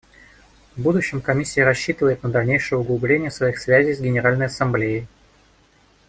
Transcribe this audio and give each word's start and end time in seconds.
В 0.75 0.81
будущем 0.81 1.21
Комиссия 1.21 1.63
рассчитывает 1.63 2.23
на 2.23 2.29
дальнейшее 2.29 2.79
углубление 2.79 3.29
своих 3.29 3.59
связей 3.59 3.93
с 3.93 3.99
Генеральной 4.01 4.47
Ассамблеей. 4.47 5.07